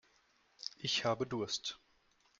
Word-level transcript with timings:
Ich 0.77 1.05
habe 1.05 1.27
Durst. 1.27 1.79